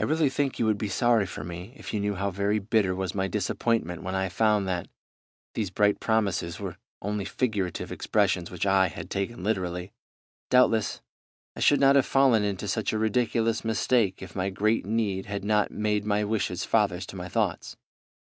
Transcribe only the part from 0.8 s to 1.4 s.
sorry